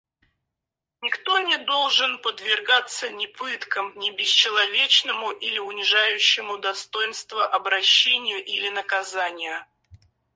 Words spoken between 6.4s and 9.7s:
достоинство обращению или наказанию.